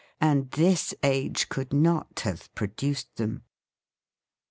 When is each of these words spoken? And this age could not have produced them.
And 0.19 0.49
this 0.49 0.95
age 1.03 1.47
could 1.47 1.71
not 1.73 2.21
have 2.21 2.51
produced 2.55 3.17
them. 3.17 3.43